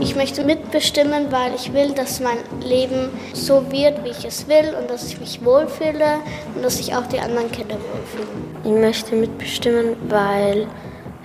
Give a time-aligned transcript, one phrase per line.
[0.00, 4.76] Ich möchte mitbestimmen, weil ich will, dass mein Leben so wird, wie ich es will
[4.80, 6.20] und dass ich mich wohlfühle
[6.54, 8.28] und dass sich auch die anderen Kinder wohlfühlen.
[8.62, 10.68] Ich möchte mitbestimmen, weil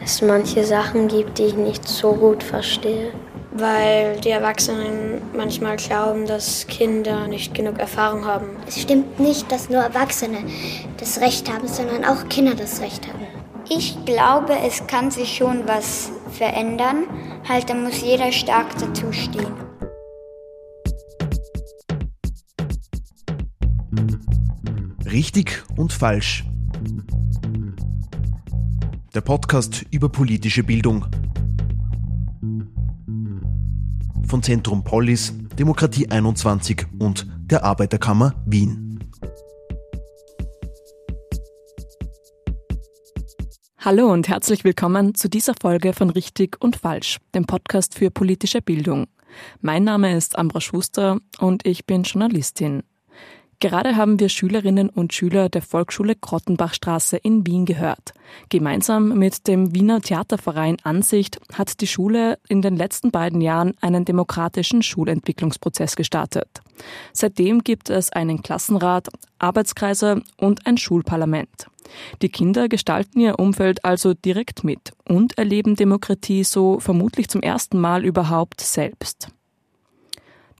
[0.04, 3.12] es manche Sachen gibt, die ich nicht so gut verstehe.
[3.52, 8.58] Weil die Erwachsenen manchmal glauben, dass Kinder nicht genug Erfahrung haben.
[8.68, 10.40] Es stimmt nicht, dass nur Erwachsene
[10.98, 13.28] das Recht haben, sondern auch Kinder das Recht haben.
[13.70, 17.06] Ich glaube, es kann sich schon was verändern.
[17.48, 19.54] Halt, da muss jeder stark dazu stehen.
[25.06, 26.44] Richtig und falsch.
[29.14, 31.06] Der Podcast über politische Bildung.
[34.28, 38.83] Von Zentrum Polis, Demokratie 21 und der Arbeiterkammer Wien.
[43.86, 48.62] Hallo und herzlich willkommen zu dieser Folge von Richtig und Falsch, dem Podcast für politische
[48.62, 49.08] Bildung.
[49.60, 52.84] Mein Name ist Ambra Schuster und ich bin Journalistin.
[53.64, 58.14] Gerade haben wir Schülerinnen und Schüler der Volksschule Grottenbachstraße in Wien gehört.
[58.50, 64.04] Gemeinsam mit dem Wiener Theaterverein Ansicht hat die Schule in den letzten beiden Jahren einen
[64.04, 66.62] demokratischen Schulentwicklungsprozess gestartet.
[67.14, 69.08] Seitdem gibt es einen Klassenrat,
[69.40, 71.68] Arbeitskreise und ein Schulparlament.
[72.22, 77.80] Die Kinder gestalten ihr Umfeld also direkt mit und erleben Demokratie so vermutlich zum ersten
[77.80, 79.30] Mal überhaupt selbst.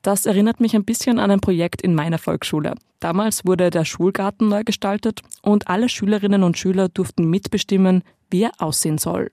[0.04, 2.76] Das erinnert mich ein bisschen an ein Projekt in meiner Volksschule.
[3.00, 8.52] Damals wurde der Schulgarten neu gestaltet und alle Schülerinnen und Schüler durften mitbestimmen, wie er
[8.60, 9.32] aussehen soll.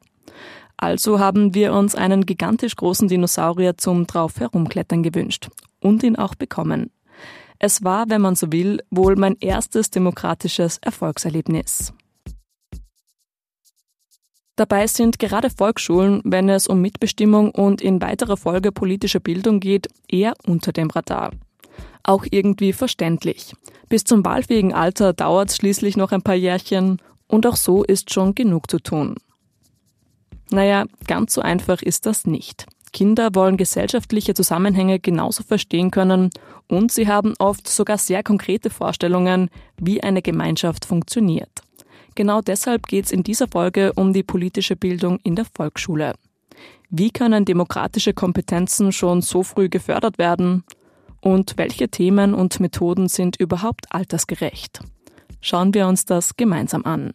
[0.77, 5.49] Also haben wir uns einen gigantisch großen Dinosaurier zum drauf herumklettern gewünscht
[5.81, 6.91] und ihn auch bekommen.
[7.59, 11.93] Es war, wenn man so will, wohl mein erstes demokratisches Erfolgserlebnis.
[14.61, 19.89] Dabei sind gerade Volksschulen, wenn es um Mitbestimmung und in weiterer Folge politische Bildung geht,
[20.07, 21.31] eher unter dem Radar.
[22.03, 23.55] Auch irgendwie verständlich.
[23.89, 28.13] Bis zum wahlfähigen Alter dauert es schließlich noch ein paar Jährchen und auch so ist
[28.13, 29.15] schon genug zu tun.
[30.51, 32.67] Naja, ganz so einfach ist das nicht.
[32.93, 36.29] Kinder wollen gesellschaftliche Zusammenhänge genauso verstehen können
[36.69, 41.63] und sie haben oft sogar sehr konkrete Vorstellungen, wie eine Gemeinschaft funktioniert.
[42.21, 46.17] Genau deshalb geht es in dieser Folge um die politische Bildung in der Volksschule.
[46.91, 50.65] Wie können demokratische Kompetenzen schon so früh gefördert werden?
[51.23, 54.81] Und welche Themen und Methoden sind überhaupt altersgerecht?
[55.41, 57.15] Schauen wir uns das gemeinsam an.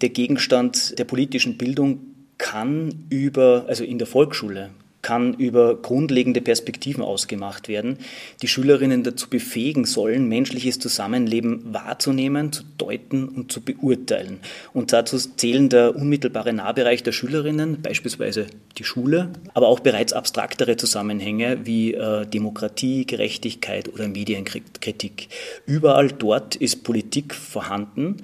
[0.00, 1.98] Der Gegenstand der politischen Bildung
[2.38, 4.70] kann über, also in der Volksschule,
[5.04, 7.98] kann über grundlegende Perspektiven ausgemacht werden,
[8.42, 14.40] die Schülerinnen dazu befähigen sollen, menschliches Zusammenleben wahrzunehmen, zu deuten und zu beurteilen.
[14.72, 18.46] Und dazu zählen der unmittelbare Nahbereich der Schülerinnen, beispielsweise
[18.78, 25.28] die Schule, aber auch bereits abstraktere Zusammenhänge wie äh, Demokratie, Gerechtigkeit oder Medienkritik.
[25.66, 28.16] Überall dort ist Politik vorhanden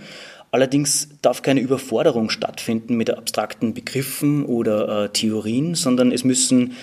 [0.52, 6.74] Allerdings darf keine Überforderung stattfinden mit abstrakten Begriffen oder äh, Theorien, sondern es müssen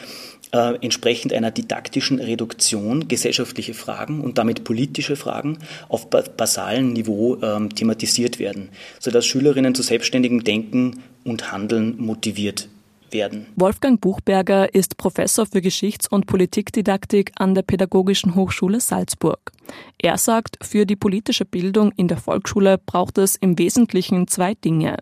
[0.54, 5.58] äh, entsprechend einer didaktischen Reduktion gesellschaftliche Fragen und damit politische Fragen
[5.90, 8.70] auf basalem Niveau ähm, thematisiert werden,
[9.00, 12.70] sodass Schülerinnen zu selbstständigem Denken und Handeln motiviert
[13.12, 13.48] werden.
[13.56, 19.52] Wolfgang Buchberger ist Professor für Geschichts- und Politikdidaktik an der Pädagogischen Hochschule Salzburg.
[19.98, 24.98] Er sagt, für die politische Bildung in der Volksschule braucht es im Wesentlichen zwei Dinge.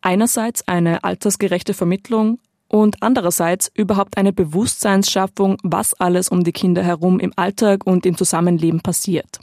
[0.00, 7.18] Einerseits eine altersgerechte Vermittlung und andererseits überhaupt eine Bewusstseinsschaffung, was alles um die Kinder herum
[7.20, 9.40] im Alltag und im Zusammenleben passiert.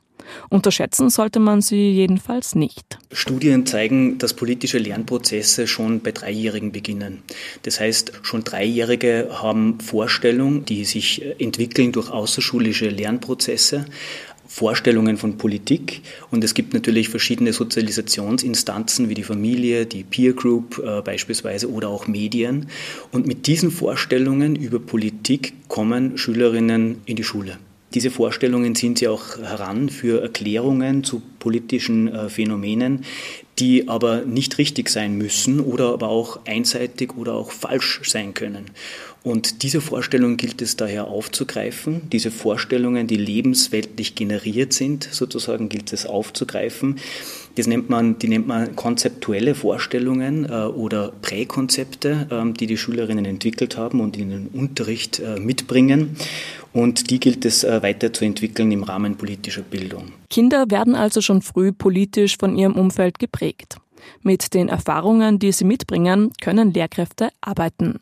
[0.49, 2.97] Unterschätzen sollte man sie jedenfalls nicht.
[3.11, 7.23] Studien zeigen, dass politische Lernprozesse schon bei Dreijährigen beginnen.
[7.63, 13.85] Das heißt, schon Dreijährige haben Vorstellungen, die sich entwickeln durch außerschulische Lernprozesse.
[14.47, 16.01] Vorstellungen von Politik
[16.31, 21.89] und es gibt natürlich verschiedene Sozialisationsinstanzen wie die Familie, die Peer Group äh, beispielsweise oder
[21.89, 22.67] auch Medien.
[23.11, 27.57] Und mit diesen Vorstellungen über Politik kommen Schülerinnen in die Schule.
[27.93, 33.05] Diese Vorstellungen ziehen sie auch heran für Erklärungen zu politischen äh, Phänomenen,
[33.59, 38.65] die aber nicht richtig sein müssen oder aber auch einseitig oder auch falsch sein können.
[39.23, 42.09] Und diese Vorstellungen gilt es daher aufzugreifen.
[42.11, 46.95] Diese Vorstellungen, die lebensweltlich generiert sind, sozusagen gilt es aufzugreifen.
[47.55, 53.25] Das nennt man, die nennt man konzeptuelle Vorstellungen äh, oder Präkonzepte, äh, die die Schülerinnen
[53.25, 56.15] entwickelt haben und in den Unterricht äh, mitbringen.
[56.71, 60.13] Und die gilt es äh, weiterzuentwickeln im Rahmen politischer Bildung.
[60.29, 63.77] Kinder werden also schon früh politisch von ihrem Umfeld geprägt.
[64.21, 67.99] Mit den Erfahrungen, die sie mitbringen, können Lehrkräfte arbeiten.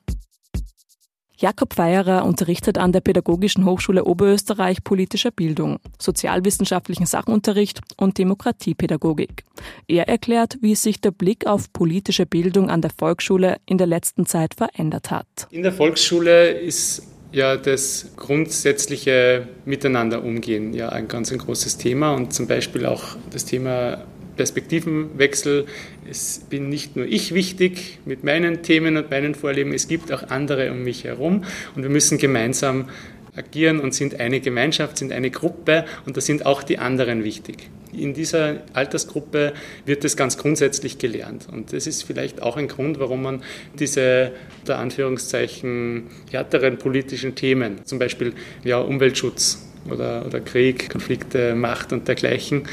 [1.37, 9.43] Jakob Weierer unterrichtet an der Pädagogischen Hochschule Oberösterreich politischer Bildung, sozialwissenschaftlichen Sachunterricht und Demokratiepädagogik.
[9.87, 14.25] Er erklärt, wie sich der Blick auf politische Bildung an der Volksschule in der letzten
[14.25, 15.47] Zeit verändert hat.
[15.51, 17.03] In der Volksschule ist
[17.35, 23.45] ja das grundsätzliche Miteinanderumgehen ja ein ganz ein großes Thema und zum Beispiel auch das
[23.45, 24.03] Thema
[24.37, 25.65] Perspektivenwechsel.
[26.09, 30.23] Es bin nicht nur ich wichtig mit meinen Themen und meinen Vorlieben, es gibt auch
[30.29, 31.43] andere um mich herum
[31.75, 32.89] und wir müssen gemeinsam
[33.35, 37.69] agieren und sind eine Gemeinschaft, sind eine Gruppe und da sind auch die anderen wichtig.
[37.97, 39.53] In dieser Altersgruppe
[39.85, 43.43] wird das ganz grundsätzlich gelernt und das ist vielleicht auch ein Grund, warum man
[43.79, 44.31] diese,
[44.61, 48.33] unter Anführungszeichen, härteren politischen Themen, zum Beispiel
[48.63, 52.63] ja, Umweltschutz oder, oder Krieg, Konflikte, Macht und dergleichen,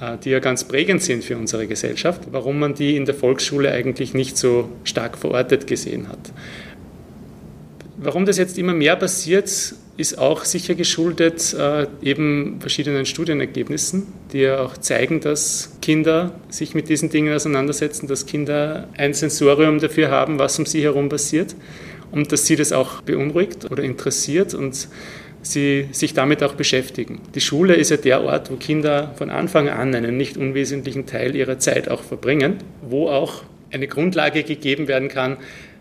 [0.00, 3.70] äh, die ja ganz prägend sind für unsere Gesellschaft, warum man die in der Volksschule
[3.70, 6.32] eigentlich nicht so stark verortet gesehen hat.
[7.96, 9.48] Warum das jetzt immer mehr passiert,
[9.96, 16.74] ist auch sicher geschuldet äh, eben verschiedenen Studienergebnissen, die ja auch zeigen, dass Kinder sich
[16.74, 21.54] mit diesen Dingen auseinandersetzen, dass Kinder ein Sensorium dafür haben, was um sie herum passiert
[22.10, 24.88] und dass sie das auch beunruhigt oder interessiert und
[25.42, 27.20] sie sich damit auch beschäftigen.
[27.34, 31.34] Die Schule ist ja der Ort, wo Kinder von Anfang an einen nicht unwesentlichen Teil
[31.34, 33.42] ihrer Zeit auch verbringen, wo auch
[33.72, 35.38] eine Grundlage gegeben werden kann,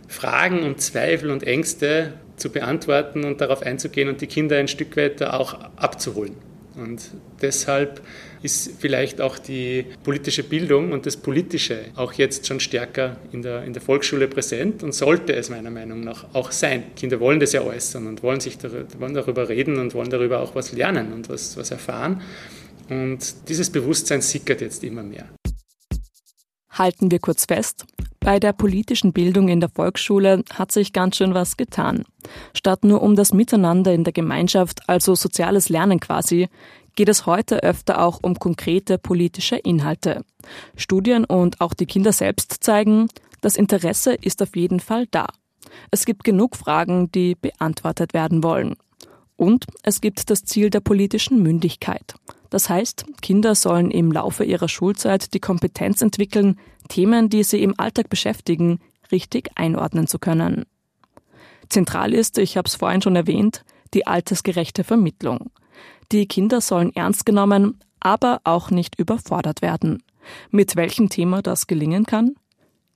[0.07, 4.97] Fragen und Zweifel und Ängste zu beantworten und darauf einzugehen und die Kinder ein Stück
[4.97, 6.35] weiter auch abzuholen.
[6.75, 7.01] Und
[7.41, 8.01] deshalb
[8.43, 13.63] ist vielleicht auch die politische Bildung und das Politische auch jetzt schon stärker in der,
[13.63, 16.83] in der Volksschule präsent und sollte es meiner Meinung nach auch sein.
[16.95, 20.39] Kinder wollen das ja äußern und wollen, sich darüber, wollen darüber reden und wollen darüber
[20.39, 22.21] auch was lernen und was, was erfahren.
[22.89, 25.25] Und dieses Bewusstsein sickert jetzt immer mehr.
[26.71, 27.85] Halten wir kurz fest,
[28.19, 32.03] bei der politischen Bildung in der Volksschule hat sich ganz schön was getan.
[32.53, 36.47] Statt nur um das Miteinander in der Gemeinschaft, also soziales Lernen quasi,
[36.95, 40.23] geht es heute öfter auch um konkrete politische Inhalte.
[40.75, 43.07] Studien und auch die Kinder selbst zeigen,
[43.41, 45.27] das Interesse ist auf jeden Fall da.
[45.89, 48.75] Es gibt genug Fragen, die beantwortet werden wollen.
[49.41, 52.13] Und es gibt das Ziel der politischen Mündigkeit.
[52.51, 56.59] Das heißt, Kinder sollen im Laufe ihrer Schulzeit die Kompetenz entwickeln,
[56.89, 58.79] Themen, die sie im Alltag beschäftigen,
[59.11, 60.65] richtig einordnen zu können.
[61.69, 63.65] Zentral ist, ich habe es vorhin schon erwähnt,
[63.95, 65.49] die altersgerechte Vermittlung.
[66.11, 70.03] Die Kinder sollen ernst genommen, aber auch nicht überfordert werden.
[70.51, 72.35] Mit welchem Thema das gelingen kann?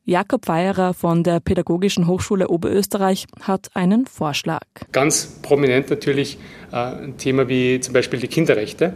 [0.08, 4.62] Jakob Weierer von der Pädagogischen Hochschule Oberösterreich hat einen Vorschlag.
[4.92, 6.38] Ganz prominent natürlich
[6.72, 8.94] äh, ein Thema wie zum Beispiel die Kinderrechte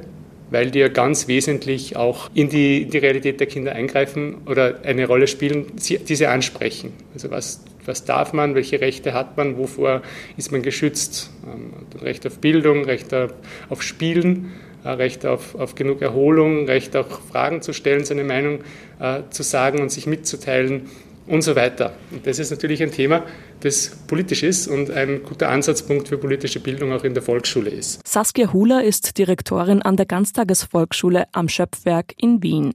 [0.52, 4.80] weil die ja ganz wesentlich auch in die, in die Realität der Kinder eingreifen oder
[4.84, 6.94] eine Rolle spielen, diese ansprechen.
[7.14, 10.02] Also was, was darf man, welche Rechte hat man, wovor
[10.38, 11.32] ist man geschützt?
[11.46, 13.34] Ähm, Recht auf Bildung, Recht auf,
[13.70, 14.52] auf Spielen.
[14.84, 18.60] Äh, Recht auf, auf genug Erholung, Recht auch Fragen zu stellen, seine Meinung
[19.00, 20.90] äh, zu sagen und sich mitzuteilen
[21.28, 21.94] und so weiter.
[22.12, 23.24] Und das ist natürlich ein Thema,
[23.60, 28.06] das politisch ist und ein guter Ansatzpunkt für politische Bildung auch in der Volksschule ist.
[28.08, 32.74] Saskia Huler ist Direktorin an der Ganztagesvolksschule am Schöpfwerk in Wien.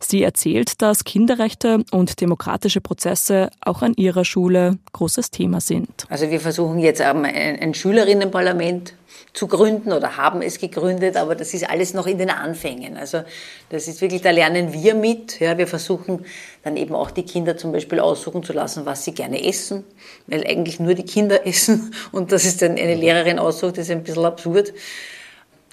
[0.00, 6.06] Sie erzählt, dass Kinderrechte und demokratische Prozesse auch an ihrer Schule großes Thema sind.
[6.08, 8.94] Also wir versuchen jetzt ein Schülerinnenparlament
[9.34, 12.96] zu gründen oder haben es gegründet, aber das ist alles noch in den Anfängen.
[12.96, 13.22] Also
[13.68, 15.40] das ist wirklich, da lernen wir mit.
[15.40, 16.24] Ja, wir versuchen
[16.62, 19.82] dann eben auch die Kinder zum Beispiel aussuchen zu lassen, was sie gerne essen,
[20.28, 23.90] weil eigentlich nur die Kinder essen und das ist dann eine Lehrerin aussucht, das ist
[23.90, 24.72] ein bisschen absurd.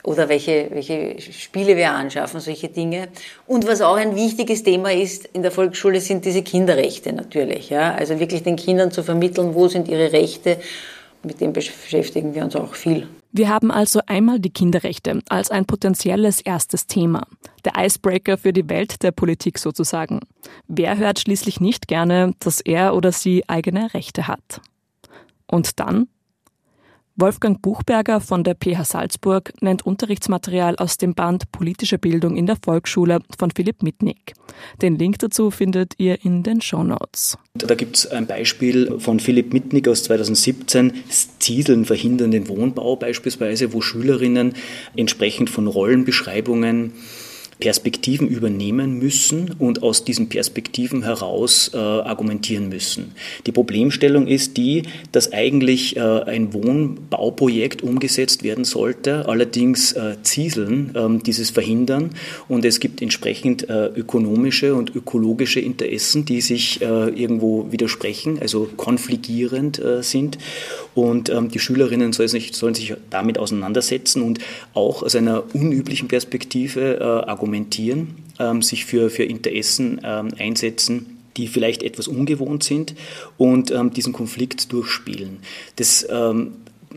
[0.04, 3.10] Oder welche, welche Spiele wir anschaffen, solche Dinge.
[3.46, 7.70] Und was auch ein wichtiges Thema ist in der Volksschule, sind diese Kinderrechte natürlich.
[7.70, 7.94] Ja?
[7.94, 10.58] Also wirklich den Kindern zu vermitteln, wo sind ihre Rechte.
[11.22, 13.08] Mit dem beschäftigen wir uns auch viel.
[13.34, 17.26] Wir haben also einmal die Kinderrechte als ein potenzielles erstes Thema.
[17.64, 20.20] Der Icebreaker für die Welt der Politik sozusagen.
[20.68, 24.62] Wer hört schließlich nicht gerne, dass er oder sie eigene Rechte hat?
[25.48, 26.08] Und dann
[27.22, 32.58] Wolfgang Buchberger von der PH Salzburg nennt Unterrichtsmaterial aus dem Band Politische Bildung in der
[32.60, 34.34] Volksschule von Philipp Mitnick.
[34.82, 37.38] Den Link dazu findet ihr in den Show Notes.
[37.54, 40.94] Da gibt es ein Beispiel von Philipp Mitnick aus 2017,
[41.38, 44.56] Zieseln verhindern den Wohnbau beispielsweise, wo Schülerinnen
[44.96, 46.94] entsprechend von Rollenbeschreibungen
[47.62, 53.14] Perspektiven übernehmen müssen und aus diesen Perspektiven heraus äh, argumentieren müssen.
[53.46, 60.94] Die Problemstellung ist die, dass eigentlich äh, ein Wohnbauprojekt umgesetzt werden sollte, allerdings äh, Zieseln
[60.96, 62.10] ähm, dieses verhindern
[62.50, 68.68] und es gibt entsprechend äh, ökonomische und ökologische Interessen, die sich äh, irgendwo widersprechen, also
[68.76, 70.40] konfligierend äh, sind
[70.96, 74.40] und ähm, die Schülerinnen sollen sich, sollen sich damit auseinandersetzen und
[74.74, 81.48] auch aus einer unüblichen Perspektive argumentieren argumentieren, ähm, sich für, für Interessen ähm, einsetzen, die
[81.48, 82.96] vielleicht etwas ungewohnt sind
[83.38, 85.40] und ähm, diesen Konflikt durchspielen.
[85.76, 86.54] Das ähm,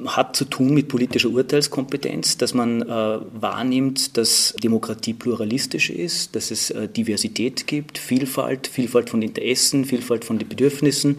[0.07, 6.51] hat zu tun mit politischer Urteilskompetenz, dass man äh, wahrnimmt, dass Demokratie pluralistisch ist, dass
[6.51, 11.19] es äh, Diversität gibt, Vielfalt, Vielfalt von Interessen, Vielfalt von den Bedürfnissen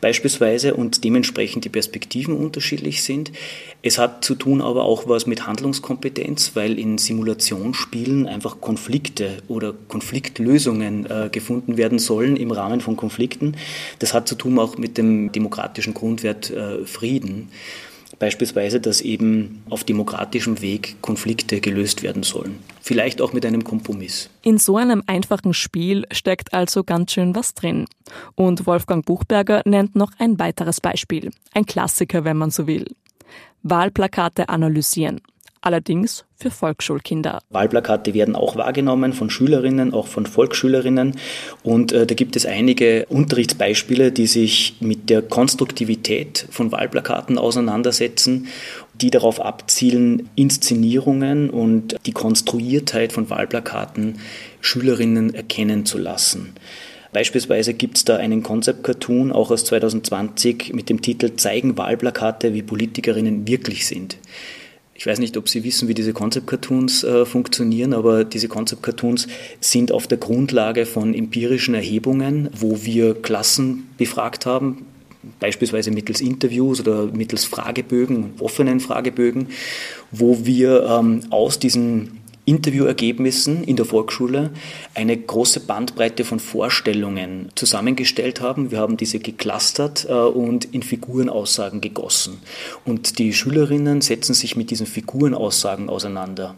[0.00, 3.32] beispielsweise und dementsprechend die Perspektiven unterschiedlich sind.
[3.82, 9.74] Es hat zu tun aber auch was mit Handlungskompetenz, weil in Simulationsspielen einfach Konflikte oder
[9.88, 13.56] Konfliktlösungen äh, gefunden werden sollen im Rahmen von Konflikten.
[13.98, 17.48] Das hat zu tun auch mit dem demokratischen Grundwert äh, Frieden.
[18.20, 22.58] Beispielsweise, dass eben auf demokratischem Weg Konflikte gelöst werden sollen.
[22.82, 24.28] Vielleicht auch mit einem Kompromiss.
[24.42, 27.86] In so einem einfachen Spiel steckt also ganz schön was drin.
[28.34, 31.30] Und Wolfgang Buchberger nennt noch ein weiteres Beispiel.
[31.54, 32.84] Ein Klassiker, wenn man so will.
[33.62, 35.22] Wahlplakate analysieren
[35.60, 37.40] allerdings für Volksschulkinder.
[37.50, 41.16] Wahlplakate werden auch wahrgenommen von Schülerinnen, auch von Volksschülerinnen.
[41.62, 48.48] Und äh, da gibt es einige Unterrichtsbeispiele, die sich mit der Konstruktivität von Wahlplakaten auseinandersetzen,
[48.94, 54.18] die darauf abzielen, Inszenierungen und die Konstruiertheit von Wahlplakaten
[54.60, 56.54] Schülerinnen erkennen zu lassen.
[57.12, 62.62] Beispielsweise gibt es da einen Concept-Cartoon, auch aus 2020, mit dem Titel Zeigen Wahlplakate, wie
[62.62, 64.16] Politikerinnen wirklich sind.
[65.00, 69.28] Ich weiß nicht, ob Sie wissen, wie diese Concept-Cartoons äh, funktionieren, aber diese Concept-Cartoons
[69.58, 74.84] sind auf der Grundlage von empirischen Erhebungen, wo wir Klassen befragt haben,
[75.38, 79.46] beispielsweise mittels Interviews oder mittels Fragebögen, offenen Fragebögen,
[80.10, 84.50] wo wir ähm, aus diesen Interviewergebnissen in der Volksschule
[84.94, 88.70] eine große Bandbreite von Vorstellungen zusammengestellt haben.
[88.70, 92.38] Wir haben diese geclustert äh, und in Figurenaussagen gegossen.
[92.84, 96.54] Und die Schülerinnen setzen sich mit diesen Figurenaussagen auseinander.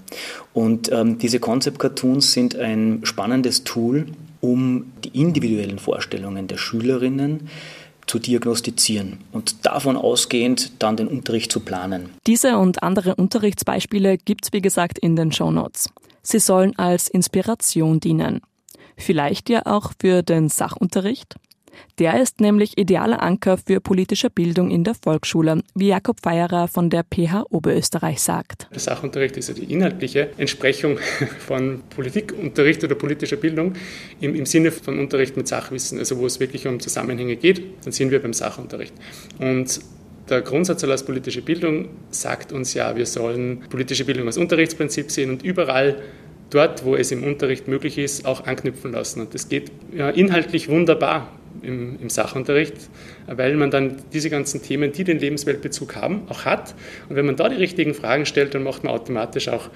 [0.53, 4.07] Und ähm, diese Concept Cartoons sind ein spannendes Tool,
[4.41, 7.49] um die individuellen Vorstellungen der Schülerinnen
[8.13, 12.11] zu diagnostizieren und davon ausgehend dann den Unterricht zu planen.
[12.27, 15.89] Diese und andere Unterrichtsbeispiele gibt es wie gesagt in den Show Notes.
[16.23, 18.43] Sie sollen als Inspiration dienen.
[18.99, 21.37] Vielleicht ja auch für den Sachunterricht?
[21.99, 26.91] Der ist nämlich idealer Anker für politische Bildung in der Volksschule, wie Jakob Feierer von
[26.91, 28.67] der PH Oberösterreich sagt.
[28.73, 30.99] Der Sachunterricht ist ja die inhaltliche Entsprechung
[31.39, 33.75] von Politikunterricht oder politischer Bildung
[34.21, 37.93] im, im Sinne von Unterricht mit Sachwissen, also wo es wirklich um Zusammenhänge geht, dann
[37.93, 38.95] sind wir beim Sachunterricht.
[39.39, 39.81] Und
[40.29, 45.31] der Grundsatz als politische Bildung sagt uns ja, wir sollen politische Bildung als Unterrichtsprinzip sehen
[45.31, 45.97] und überall
[46.51, 49.21] dort, wo es im Unterricht möglich ist, auch anknüpfen lassen.
[49.21, 51.29] Und das geht ja, inhaltlich wunderbar
[51.63, 52.75] im, im, Sachunterricht,
[53.27, 56.75] weil man dann diese ganzen Themen, die den Lebensweltbezug haben, auch hat.
[57.09, 59.71] Und wenn man da die richtigen Fragen stellt, dann macht man automatisch auch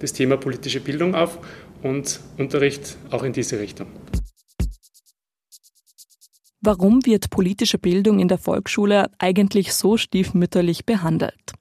[0.00, 1.38] das Thema politische Bildung auf
[1.82, 3.86] und Unterricht auch in diese Richtung.
[6.62, 11.52] Warum wird politische Bildung in der Volksschule eigentlich so stiefmütterlich behandelt?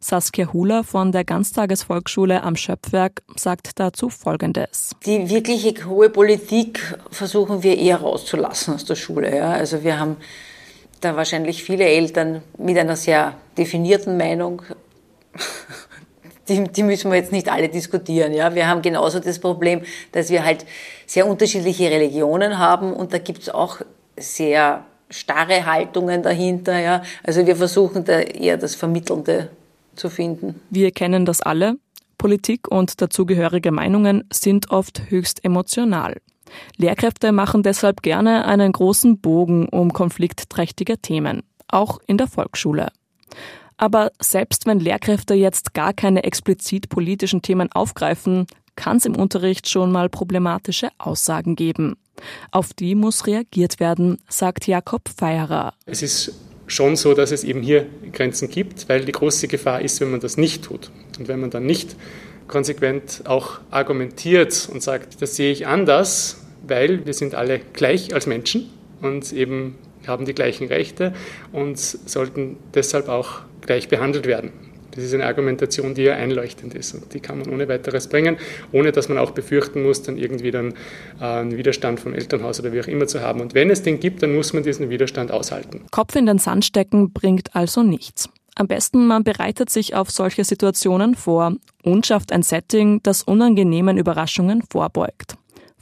[0.00, 4.90] Saskia Hula von der Ganztagesvolksschule am Schöpfwerk sagt dazu Folgendes.
[5.04, 9.34] Die wirkliche hohe Politik versuchen wir eher rauszulassen aus der Schule.
[9.34, 9.52] Ja.
[9.52, 10.16] Also wir haben
[11.00, 14.62] da wahrscheinlich viele Eltern mit einer sehr definierten Meinung.
[16.48, 18.32] Die, die müssen wir jetzt nicht alle diskutieren.
[18.32, 18.54] Ja.
[18.54, 20.64] Wir haben genauso das Problem, dass wir halt
[21.04, 23.80] sehr unterschiedliche Religionen haben und da gibt es auch
[24.16, 26.78] sehr starre Haltungen dahinter.
[26.78, 27.02] Ja.
[27.24, 29.50] Also wir versuchen da eher das Vermittelnde
[29.96, 30.60] zu finden.
[30.70, 31.78] Wir kennen das alle.
[32.18, 36.16] Politik und dazugehörige Meinungen sind oft höchst emotional.
[36.76, 42.88] Lehrkräfte machen deshalb gerne einen großen Bogen um konfliktträchtige Themen, auch in der Volksschule.
[43.76, 49.68] Aber selbst wenn Lehrkräfte jetzt gar keine explizit politischen Themen aufgreifen, kann es im Unterricht
[49.68, 51.96] schon mal problematische Aussagen geben.
[52.50, 55.74] Auf die muss reagiert werden, sagt Jakob Feierer.
[55.84, 56.34] Es ist
[56.66, 60.20] schon so, dass es eben hier Grenzen gibt, weil die große Gefahr ist, wenn man
[60.20, 60.90] das nicht tut.
[61.18, 61.96] Und wenn man dann nicht
[62.48, 68.26] konsequent auch argumentiert und sagt, das sehe ich anders, weil wir sind alle gleich als
[68.26, 68.70] Menschen
[69.00, 71.12] und eben haben die gleichen Rechte
[71.52, 74.65] und sollten deshalb auch gleich behandelt werden.
[74.96, 78.38] Das ist eine Argumentation, die ja einleuchtend ist und die kann man ohne weiteres bringen,
[78.72, 80.74] ohne dass man auch befürchten muss, dann irgendwie dann
[81.20, 83.40] äh, einen Widerstand vom Elternhaus oder wie auch immer zu haben.
[83.40, 85.82] Und wenn es den gibt, dann muss man diesen Widerstand aushalten.
[85.90, 88.28] Kopf in den Sand stecken bringt also nichts.
[88.58, 93.98] Am besten man bereitet sich auf solche Situationen vor und schafft ein Setting, das unangenehmen
[93.98, 95.36] Überraschungen vorbeugt.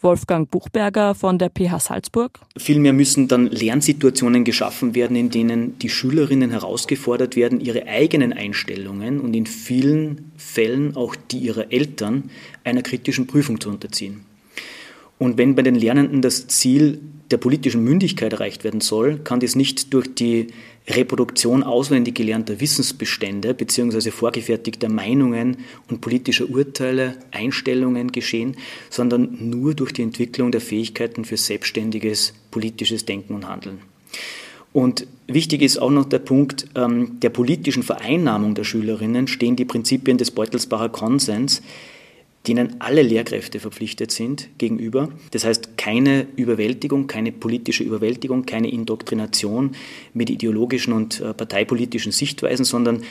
[0.05, 2.39] Wolfgang Buchberger von der PH Salzburg.
[2.59, 9.19] Vielmehr müssen dann Lernsituationen geschaffen werden, in denen die Schülerinnen herausgefordert werden, ihre eigenen Einstellungen
[9.19, 12.31] und in vielen Fällen auch die ihrer Eltern
[12.65, 14.27] einer kritischen Prüfung zu unterziehen.
[15.19, 19.57] Und wenn bei den Lernenden das Ziel der politischen Mündigkeit erreicht werden soll, kann dies
[19.57, 20.49] nicht durch die
[20.87, 24.11] Reproduktion auswendig gelernter Wissensbestände bzw.
[24.11, 25.59] vorgefertigter Meinungen
[25.91, 28.57] und politischer Urteile, Einstellungen geschehen,
[28.91, 33.79] sondern nur durch die Entwicklung der Fähigkeiten für selbstständiges politisches Denken und Handeln.
[34.75, 39.65] Und wichtig ist auch noch der Punkt ähm, der politischen Vereinnahmung der Schülerinnen stehen die
[39.65, 41.63] Prinzipien des Beutelsbacher Konsens,
[42.47, 45.09] denen alle Lehrkräfte verpflichtet sind gegenüber.
[45.31, 49.73] Das heißt, keine Überwältigung, keine politische Überwältigung, keine Indoktrination
[50.13, 53.03] mit ideologischen und äh, parteipolitischen Sichtweisen, sondern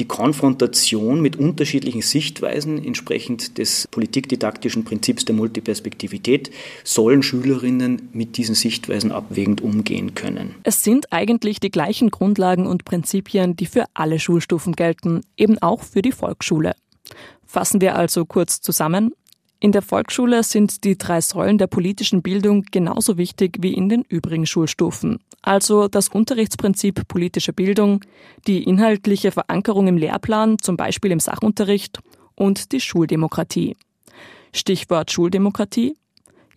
[0.00, 6.50] die Konfrontation mit unterschiedlichen Sichtweisen entsprechend des politikdidaktischen Prinzips der Multiperspektivität
[6.84, 10.54] sollen Schülerinnen mit diesen Sichtweisen abwägend umgehen können.
[10.62, 15.82] Es sind eigentlich die gleichen Grundlagen und Prinzipien, die für alle Schulstufen gelten, eben auch
[15.82, 16.74] für die Volksschule.
[17.44, 19.12] Fassen wir also kurz zusammen.
[19.62, 24.02] In der Volksschule sind die drei Säulen der politischen Bildung genauso wichtig wie in den
[24.08, 25.18] übrigen Schulstufen.
[25.42, 28.02] Also das Unterrichtsprinzip politische Bildung,
[28.46, 31.98] die inhaltliche Verankerung im Lehrplan, zum Beispiel im Sachunterricht
[32.34, 33.76] und die Schuldemokratie.
[34.54, 35.94] Stichwort Schuldemokratie.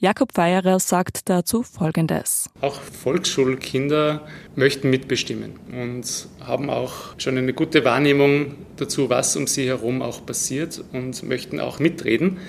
[0.03, 2.49] Jakob Feierer sagt dazu Folgendes.
[2.59, 9.65] Auch Volksschulkinder möchten mitbestimmen und haben auch schon eine gute Wahrnehmung dazu, was um sie
[9.65, 12.39] herum auch passiert und möchten auch mitreden,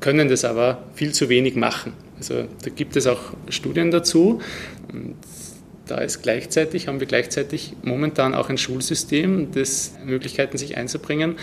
[0.00, 1.92] können das aber viel zu wenig machen.
[2.16, 4.40] Also da gibt es auch Studien dazu.
[4.90, 5.16] Und
[5.84, 11.36] da ist gleichzeitig, haben wir gleichzeitig momentan auch ein Schulsystem, das Möglichkeiten, sich einzubringen,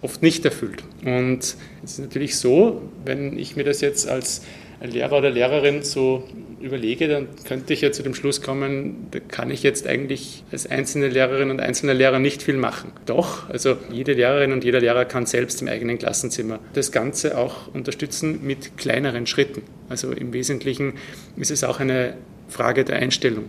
[0.00, 0.82] oft nicht erfüllt.
[1.04, 1.38] Und
[1.84, 4.42] es ist natürlich so, wenn ich mir das jetzt als
[4.90, 6.24] Lehrer oder Lehrerin so
[6.60, 10.66] überlege, dann könnte ich ja zu dem Schluss kommen, da kann ich jetzt eigentlich als
[10.66, 12.92] einzelne Lehrerin und einzelner Lehrer nicht viel machen.
[13.06, 17.72] Doch, also jede Lehrerin und jeder Lehrer kann selbst im eigenen Klassenzimmer das Ganze auch
[17.74, 19.62] unterstützen mit kleineren Schritten.
[19.88, 20.94] Also im Wesentlichen
[21.36, 22.14] ist es auch eine
[22.48, 23.44] Frage der Einstellung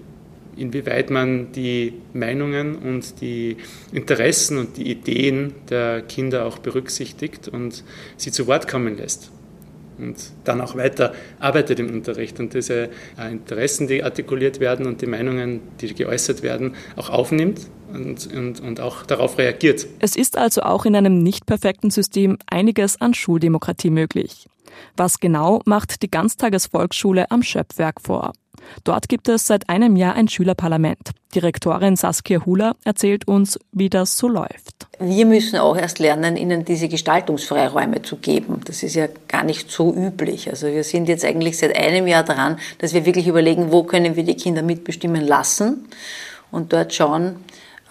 [0.56, 3.58] inwieweit man die Meinungen und die
[3.92, 7.84] Interessen und die Ideen der Kinder auch berücksichtigt und
[8.18, 9.32] sie zu Wort kommen lässt
[9.98, 15.02] und dann auch weiter arbeitet im Unterricht und diese äh, Interessen, die artikuliert werden und
[15.02, 19.88] die Meinungen, die geäußert werden, auch aufnimmt und, und, und auch darauf reagiert.
[20.00, 24.48] Es ist also auch in einem nicht perfekten System einiges an Schuldemokratie möglich.
[24.98, 28.34] Was genau macht die Ganztagesvolksschule am Schöpfwerk vor?
[28.84, 31.12] Dort gibt es seit einem Jahr ein Schülerparlament.
[31.36, 34.83] Direktorin Saskia Hula erzählt uns, wie das so läuft.
[35.06, 38.62] Wir müssen auch erst lernen, ihnen diese Gestaltungsfreiräume zu geben.
[38.66, 40.50] Das ist ja gar nicht so üblich.
[40.50, 44.16] Also wir sind jetzt eigentlich seit einem Jahr dran, dass wir wirklich überlegen, wo können
[44.16, 45.90] wir die Kinder mitbestimmen lassen
[46.52, 47.36] und dort schauen,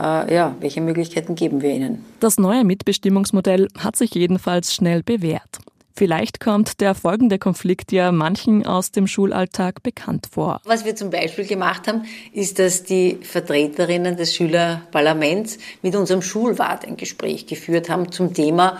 [0.01, 2.05] äh, ja, welche Möglichkeiten geben wir ihnen.
[2.20, 5.59] Das neue Mitbestimmungsmodell hat sich jedenfalls schnell bewährt.
[5.94, 10.61] Vielleicht kommt der folgende Konflikt ja manchen aus dem Schulalltag bekannt vor.
[10.64, 12.02] Was wir zum Beispiel gemacht haben,
[12.33, 18.78] ist, dass die Vertreterinnen des Schülerparlaments mit unserem Schulwart ein Gespräch geführt haben zum Thema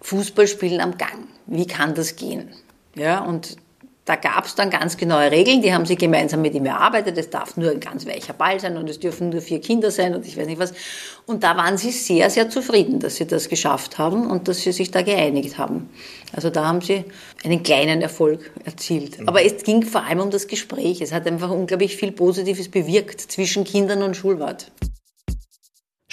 [0.00, 1.28] Fußballspielen am Gang.
[1.46, 2.48] Wie kann das gehen?
[2.94, 3.56] Ja, und
[4.08, 7.18] da gab es dann ganz genaue Regeln, die haben sie gemeinsam mit ihm erarbeitet.
[7.18, 10.14] Es darf nur ein ganz weicher Ball sein und es dürfen nur vier Kinder sein
[10.14, 10.72] und ich weiß nicht was.
[11.26, 14.72] Und da waren sie sehr, sehr zufrieden, dass sie das geschafft haben und dass sie
[14.72, 15.90] sich da geeinigt haben.
[16.32, 17.04] Also da haben sie
[17.44, 19.18] einen kleinen Erfolg erzielt.
[19.26, 21.02] Aber es ging vor allem um das Gespräch.
[21.02, 24.70] Es hat einfach unglaublich viel Positives bewirkt zwischen Kindern und Schulwart.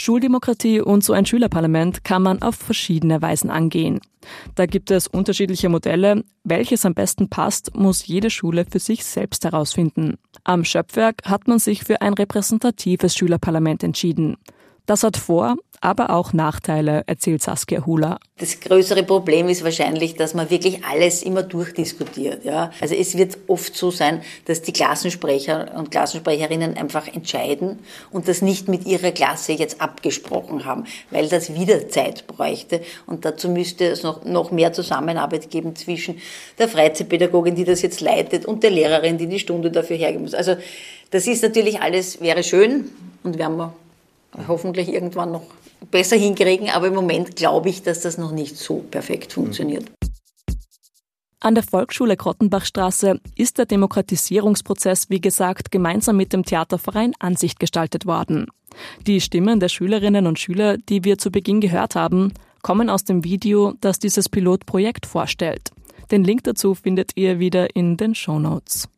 [0.05, 3.99] Schuldemokratie und so ein Schülerparlament kann man auf verschiedene Weisen angehen.
[4.53, 6.23] Da gibt es unterschiedliche Modelle.
[6.43, 10.19] Welches am besten passt, muss jede Schule für sich selbst herausfinden.
[10.43, 14.37] Am Schöpfwerk hat man sich für ein repräsentatives Schülerparlament entschieden.
[14.85, 18.17] Das hat Vor- aber auch Nachteile, erzählt Saskia Hula.
[18.39, 22.43] Das größere Problem ist wahrscheinlich, dass man wirklich alles immer durchdiskutiert.
[22.43, 22.71] Ja?
[22.81, 27.79] Also es wird oft so sein, dass die Klassensprecher und Klassensprecherinnen einfach entscheiden
[28.11, 32.81] und das nicht mit ihrer Klasse jetzt abgesprochen haben, weil das wieder Zeit bräuchte.
[33.05, 36.19] Und dazu müsste es noch, noch mehr Zusammenarbeit geben zwischen
[36.57, 40.33] der Freizeitpädagogin, die das jetzt leitet, und der Lehrerin, die die Stunde dafür hergeben muss.
[40.33, 40.55] Also
[41.11, 42.89] das ist natürlich alles, wäre schön
[43.23, 43.73] und werden wir
[44.47, 45.45] hoffentlich irgendwann noch
[45.91, 49.85] besser hinkriegen, aber im Moment glaube ich, dass das noch nicht so perfekt funktioniert.
[51.39, 58.07] An der Volksschule Grottenbachstraße ist der Demokratisierungsprozess, wie gesagt, gemeinsam mit dem Theaterverein Ansicht gestaltet
[58.07, 58.47] worden.
[59.05, 63.23] Die Stimmen der Schülerinnen und Schüler, die wir zu Beginn gehört haben, kommen aus dem
[63.23, 65.71] Video, das dieses Pilotprojekt vorstellt.
[66.09, 68.89] Den Link dazu findet ihr wieder in den Show Notes.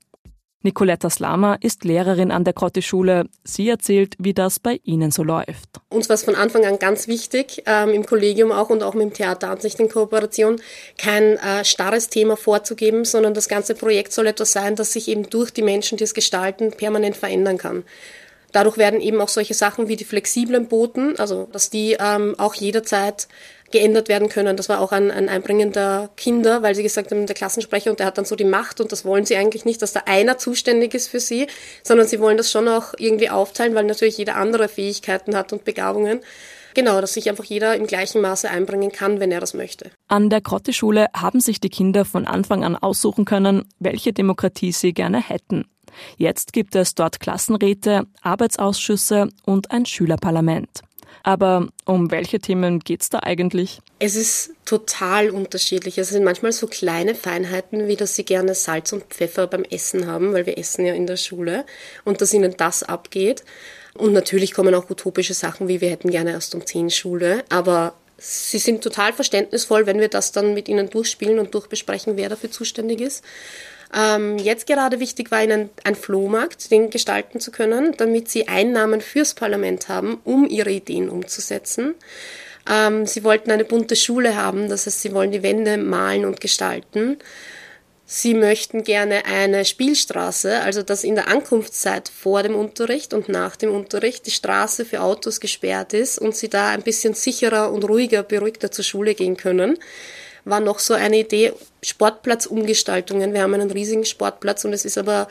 [0.68, 3.30] Nicoletta Slama ist Lehrerin an der Krotti-Schule.
[3.46, 5.70] Sie erzählt, wie das bei Ihnen so läuft.
[5.88, 9.04] Uns war es von Anfang an ganz wichtig, ähm, im Kollegium auch und auch mit
[9.04, 10.60] dem Theater Ansicht in Kooperation,
[10.98, 15.30] kein äh, starres Thema vorzugeben, sondern das ganze Projekt soll etwas sein, das sich eben
[15.30, 17.86] durch die Menschen, die es gestalten, permanent verändern kann.
[18.52, 22.56] Dadurch werden eben auch solche Sachen wie die flexiblen Boten, also dass die ähm, auch
[22.56, 23.30] jederzeit
[23.72, 24.58] geändert werden können.
[24.58, 28.00] Das war auch ein, ein Einbringen der Kinder, weil sie gesagt haben, der Klassensprecher und
[28.00, 30.38] der hat dann so die Macht und das wollen sie eigentlich nicht, dass da einer
[30.38, 31.48] zuständig ist für sie,
[31.84, 35.66] sondern sie wollen das schon auch irgendwie aufteilen, weil natürlich jeder andere Fähigkeiten hat und
[35.66, 36.22] Begabungen.
[36.78, 39.90] Genau, dass sich einfach jeder im gleichen Maße einbringen kann, wenn er das möchte.
[40.08, 44.94] An der Grotte-Schule haben sich die Kinder von Anfang an aussuchen können, welche Demokratie sie
[44.94, 45.66] gerne hätten.
[46.18, 50.82] Jetzt gibt es dort Klassenräte, Arbeitsausschüsse und ein Schülerparlament.
[51.24, 53.80] Aber um welche Themen geht es da eigentlich?
[54.00, 55.98] Es ist total unterschiedlich.
[55.98, 60.08] Es sind manchmal so kleine Feinheiten, wie dass sie gerne Salz und Pfeffer beim Essen
[60.08, 61.66] haben, weil wir essen ja in der Schule
[62.06, 63.44] und dass ihnen das abgeht.
[63.96, 67.44] Und natürlich kommen auch utopische Sachen, wie wir hätten gerne erst um 10 Schule.
[67.50, 72.30] Aber sie sind total verständnisvoll, wenn wir das dann mit ihnen durchspielen und durchbesprechen, wer
[72.30, 73.24] dafür zuständig ist.
[73.94, 79.02] Ähm, jetzt gerade wichtig war ihnen ein Flohmarkt, den gestalten zu können, damit sie Einnahmen
[79.02, 81.96] fürs Parlament haben, um ihre Ideen umzusetzen.
[82.70, 86.42] Ähm, sie wollten eine bunte Schule haben, das heißt, sie wollen die Wände malen und
[86.42, 87.18] gestalten.
[88.10, 93.58] Sie möchten gerne eine Spielstraße, also dass in der Ankunftszeit vor dem Unterricht und nach
[93.58, 97.84] dem Unterricht die Straße für Autos gesperrt ist und sie da ein bisschen sicherer und
[97.84, 99.78] ruhiger, beruhigter zur Schule gehen können
[100.50, 103.34] war noch so eine Idee, Sportplatzumgestaltungen.
[103.34, 105.28] Wir haben einen riesigen Sportplatz und es ist aber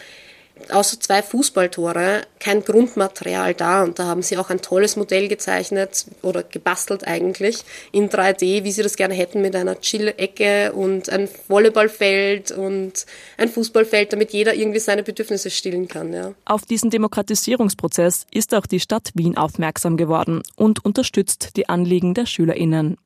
[0.70, 3.82] außer zwei Fußballtore kein Grundmaterial da.
[3.82, 8.72] Und da haben sie auch ein tolles Modell gezeichnet oder gebastelt eigentlich in 3D, wie
[8.72, 14.54] sie das gerne hätten mit einer Chill-Ecke und ein Volleyballfeld und ein Fußballfeld, damit jeder
[14.54, 16.12] irgendwie seine Bedürfnisse stillen kann.
[16.12, 16.34] Ja.
[16.44, 22.26] Auf diesen Demokratisierungsprozess ist auch die Stadt Wien aufmerksam geworden und unterstützt die Anliegen der
[22.26, 22.96] SchülerInnen.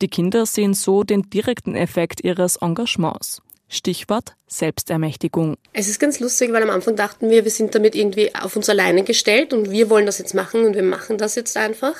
[0.00, 3.42] Die Kinder sehen so den direkten Effekt ihres Engagements.
[3.68, 5.56] Stichwort Selbstermächtigung.
[5.72, 8.68] Es ist ganz lustig, weil am Anfang dachten wir, wir sind damit irgendwie auf uns
[8.68, 11.94] alleine gestellt und wir wollen das jetzt machen und wir machen das jetzt einfach.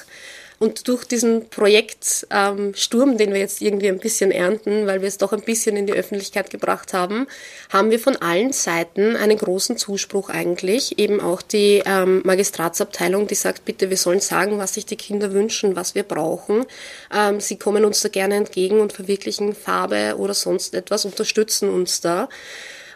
[0.58, 2.74] Und durch diesen Projektsturm,
[3.10, 5.86] ähm, den wir jetzt irgendwie ein bisschen ernten, weil wir es doch ein bisschen in
[5.86, 7.26] die Öffentlichkeit gebracht haben,
[7.70, 10.98] haben wir von allen Seiten einen großen Zuspruch eigentlich.
[10.98, 15.32] Eben auch die ähm, Magistratsabteilung, die sagt, bitte, wir sollen sagen, was sich die Kinder
[15.32, 16.64] wünschen, was wir brauchen.
[17.14, 22.00] Ähm, sie kommen uns da gerne entgegen und verwirklichen Farbe oder sonst etwas, unterstützen uns
[22.00, 22.28] da.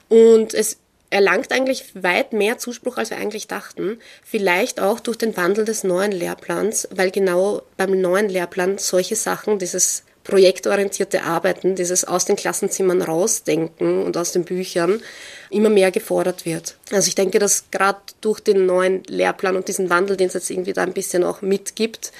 [0.09, 0.79] Und es
[1.11, 3.99] erlangt eigentlich weit mehr Zuspruch, als wir eigentlich dachten.
[4.25, 9.59] Vielleicht auch durch den Wandel des neuen Lehrplans, weil genau beim neuen Lehrplan solche Sachen,
[9.59, 15.03] dieses projektorientierte Arbeiten, dieses aus den Klassenzimmern rausdenken und aus den Büchern
[15.49, 16.77] immer mehr gefordert wird.
[16.93, 20.51] Also ich denke, dass gerade durch den neuen Lehrplan und diesen Wandel, den es jetzt
[20.51, 22.13] irgendwie da ein bisschen auch mitgibt,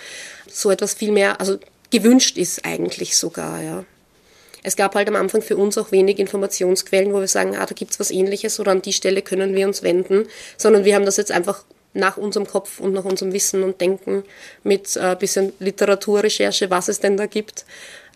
[0.49, 1.59] so etwas viel mehr, also
[1.91, 3.85] gewünscht ist eigentlich sogar, ja.
[4.63, 7.75] Es gab halt am Anfang für uns auch wenig Informationsquellen, wo wir sagen, ah, da
[7.75, 11.17] gibt's was ähnliches oder an die Stelle können wir uns wenden, sondern wir haben das
[11.17, 14.23] jetzt einfach nach unserem Kopf und nach unserem Wissen und Denken
[14.63, 17.65] mit äh, bisschen Literaturrecherche, was es denn da gibt,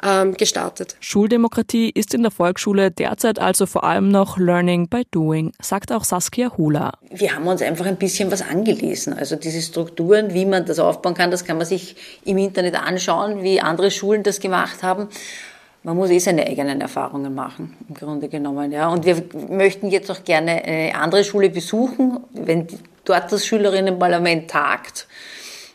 [0.02, 0.96] ähm, gestartet.
[1.00, 6.04] Schuldemokratie ist in der Volksschule derzeit also vor allem noch Learning by Doing, sagt auch
[6.04, 6.92] Saskia Hula.
[7.10, 9.12] Wir haben uns einfach ein bisschen was angelesen.
[9.12, 13.42] Also diese Strukturen, wie man das aufbauen kann, das kann man sich im Internet anschauen,
[13.42, 15.08] wie andere Schulen das gemacht haben
[15.84, 18.72] man muss eh seine eigenen Erfahrungen machen, im Grunde genommen.
[18.72, 18.88] Ja.
[18.88, 22.66] Und wir möchten jetzt auch gerne eine andere Schule besuchen, wenn
[23.04, 25.06] dort das Schülerinnenparlament tagt.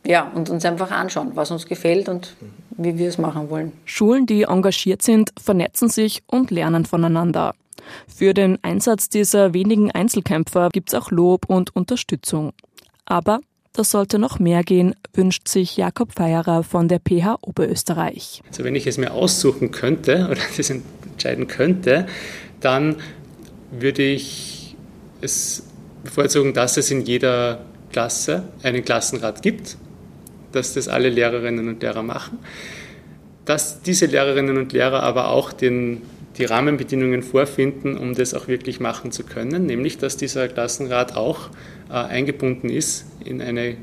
[0.05, 2.35] Ja, und uns einfach anschauen, was uns gefällt und
[2.71, 3.73] wie wir es machen wollen.
[3.85, 7.53] Schulen, die engagiert sind, vernetzen sich und lernen voneinander.
[8.07, 12.53] Für den Einsatz dieser wenigen Einzelkämpfer gibt es auch Lob und Unterstützung.
[13.05, 13.39] Aber
[13.79, 18.41] das sollte noch mehr gehen, wünscht sich Jakob Feierer von der PH Oberösterreich.
[18.49, 22.05] Also wenn ich es mir aussuchen könnte oder das entscheiden könnte,
[22.59, 22.97] dann
[23.71, 24.75] würde ich
[25.21, 25.63] es
[26.03, 27.61] bevorzugen, dass es in jeder
[27.93, 29.77] Klasse einen Klassenrat gibt,
[30.51, 32.39] dass das alle Lehrerinnen und Lehrer machen,
[33.45, 36.01] dass diese Lehrerinnen und Lehrer aber auch den,
[36.37, 41.49] die Rahmenbedingungen vorfinden, um das auch wirklich machen zu können, nämlich dass dieser Klassenrat auch
[41.89, 43.77] eingebunden ist in eine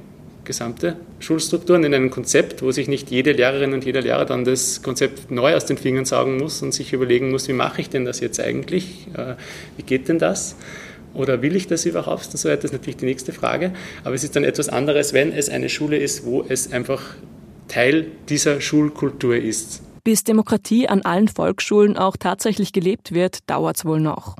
[0.46, 4.82] gesamte Schulstrukturen in einem Konzept, wo sich nicht jede Lehrerin und jeder Lehrer dann das
[4.82, 8.04] Konzept neu aus den Fingern saugen muss und sich überlegen muss, wie mache ich denn
[8.04, 9.08] das jetzt eigentlich?
[9.14, 9.34] Äh,
[9.76, 10.56] wie geht denn das?
[11.12, 12.26] Oder will ich das überhaupt?
[12.26, 13.72] Und so weiter, das ist natürlich die nächste Frage.
[14.04, 17.02] Aber es ist dann etwas anderes, wenn es eine Schule ist, wo es einfach
[17.68, 19.82] Teil dieser Schulkultur ist.
[20.04, 24.36] Bis Demokratie an allen Volksschulen auch tatsächlich gelebt wird, dauert es wohl noch.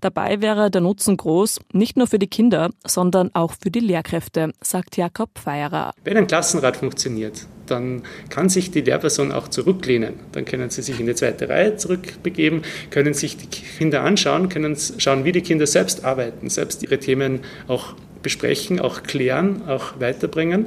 [0.00, 4.52] Dabei wäre der Nutzen groß, nicht nur für die Kinder, sondern auch für die Lehrkräfte,
[4.60, 5.92] sagt Jakob Feierer.
[6.04, 10.14] Wenn ein Klassenrat funktioniert, dann kann sich die Lehrperson auch zurücklehnen.
[10.32, 14.76] Dann können sie sich in die zweite Reihe zurückbegeben, können sich die Kinder anschauen, können
[14.98, 20.66] schauen, wie die Kinder selbst arbeiten, selbst ihre Themen auch besprechen, auch klären, auch weiterbringen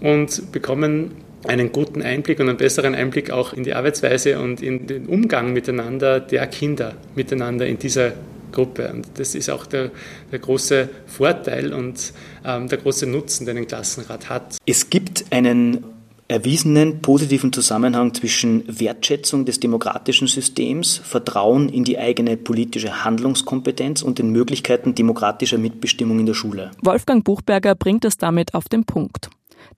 [0.00, 1.12] und bekommen
[1.46, 5.52] einen guten Einblick und einen besseren Einblick auch in die Arbeitsweise und in den Umgang
[5.52, 8.12] miteinander der Kinder miteinander in dieser
[8.56, 8.90] Gruppe.
[8.92, 9.90] Und das ist auch der,
[10.32, 12.12] der große Vorteil und
[12.44, 14.56] ähm, der große Nutzen, den ein Klassenrat hat.
[14.64, 15.84] Es gibt einen
[16.28, 24.18] erwiesenen positiven Zusammenhang zwischen Wertschätzung des demokratischen Systems, Vertrauen in die eigene politische Handlungskompetenz und
[24.18, 26.72] den Möglichkeiten demokratischer Mitbestimmung in der Schule.
[26.82, 29.28] Wolfgang Buchberger bringt es damit auf den Punkt.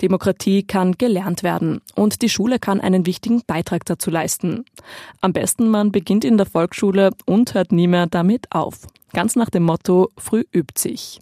[0.00, 4.64] Demokratie kann gelernt werden und die Schule kann einen wichtigen Beitrag dazu leisten.
[5.20, 8.86] Am besten man beginnt in der Volksschule und hört nie mehr damit auf.
[9.12, 11.20] Ganz nach dem Motto, früh übt sich.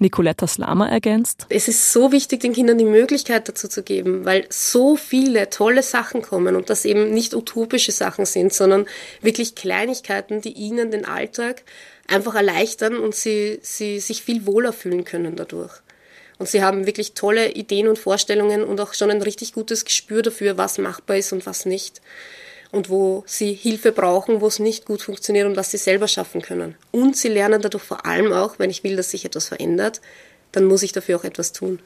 [0.00, 1.46] Nicoletta Slama ergänzt.
[1.48, 5.82] Es ist so wichtig, den Kindern die Möglichkeit dazu zu geben, weil so viele tolle
[5.82, 8.86] Sachen kommen und das eben nicht utopische Sachen sind, sondern
[9.22, 11.64] wirklich Kleinigkeiten, die ihnen den Alltag
[12.06, 15.72] einfach erleichtern und sie, sie sich viel wohler fühlen können dadurch.
[16.38, 20.22] Und sie haben wirklich tolle Ideen und Vorstellungen und auch schon ein richtig gutes Gespür
[20.22, 22.00] dafür, was machbar ist und was nicht.
[22.70, 26.42] Und wo sie Hilfe brauchen, wo es nicht gut funktioniert und was sie selber schaffen
[26.42, 26.76] können.
[26.92, 30.00] Und sie lernen dadurch vor allem auch, wenn ich will, dass sich etwas verändert,
[30.52, 31.80] dann muss ich dafür auch etwas tun.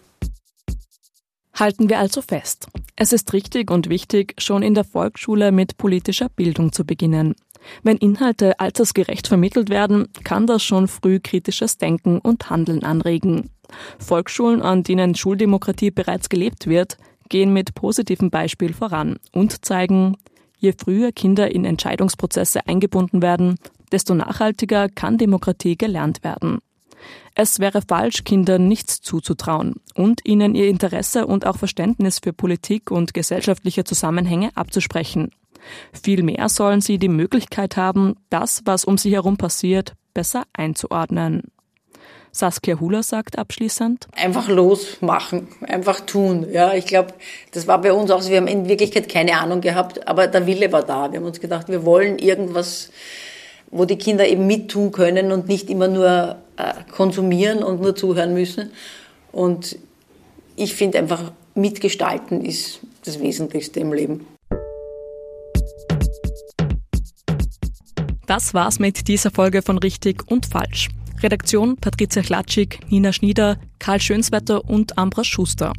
[1.55, 2.67] Halten wir also fest.
[2.97, 7.35] Es ist richtig und wichtig, schon in der Volksschule mit politischer Bildung zu beginnen.
[7.83, 13.51] Wenn Inhalte altersgerecht vermittelt werden, kann das schon früh kritisches Denken und Handeln anregen.
[13.99, 16.97] Volksschulen, an denen Schuldemokratie bereits gelebt wird,
[17.29, 20.17] gehen mit positivem Beispiel voran und zeigen,
[20.59, 23.57] je früher Kinder in Entscheidungsprozesse eingebunden werden,
[23.91, 26.59] desto nachhaltiger kann Demokratie gelernt werden.
[27.35, 32.91] Es wäre falsch, Kindern nichts zuzutrauen und ihnen ihr Interesse und auch Verständnis für Politik
[32.91, 35.31] und gesellschaftliche Zusammenhänge abzusprechen.
[35.93, 41.43] Vielmehr sollen sie die Möglichkeit haben, das, was um sie herum passiert, besser einzuordnen.
[42.35, 44.09] Saskia Huler sagt abschließend.
[44.17, 46.47] Einfach losmachen, einfach tun.
[46.51, 47.13] Ja, ich glaube,
[47.53, 48.31] das war bei uns auch so.
[48.31, 51.13] Wir haben in Wirklichkeit keine Ahnung gehabt, aber der Wille war da.
[51.13, 52.91] Wir haben uns gedacht, wir wollen irgendwas,
[53.71, 58.33] wo die Kinder eben mittun können und nicht immer nur äh, konsumieren und nur zuhören
[58.33, 58.71] müssen.
[59.31, 59.77] Und
[60.57, 64.27] ich finde einfach, mitgestalten ist das Wesentlichste im Leben.
[68.33, 70.89] Das war's mit dieser Folge von Richtig und Falsch.
[71.23, 75.75] Redaktion Patricia Klatschik, Nina Schnieder, Karl Schönswetter und Ambra Schuster.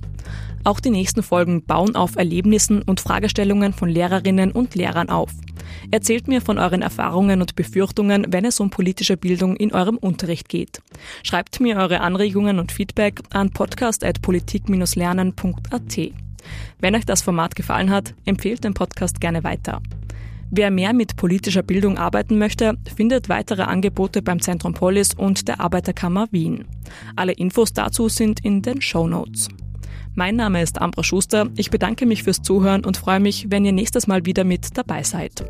[0.63, 5.32] Auch die nächsten Folgen bauen auf Erlebnissen und Fragestellungen von Lehrerinnen und Lehrern auf.
[5.89, 10.48] Erzählt mir von euren Erfahrungen und Befürchtungen, wenn es um politische Bildung in eurem Unterricht
[10.48, 10.80] geht.
[11.24, 15.98] Schreibt mir eure Anregungen und Feedback an podcast.politik-lernen.at.
[16.80, 19.82] Wenn euch das Format gefallen hat, empfehlt den Podcast gerne weiter.
[20.56, 25.60] Wer mehr mit politischer Bildung arbeiten möchte, findet weitere Angebote beim Zentrum Polis und der
[25.60, 26.66] Arbeiterkammer Wien.
[27.16, 29.48] Alle Infos dazu sind in den Show Notes.
[30.13, 31.50] Mein Name ist Ambra Schuster.
[31.58, 35.02] Ich bedanke mich fürs Zuhören und freue mich, wenn ihr nächstes Mal wieder mit dabei
[35.02, 35.44] seid.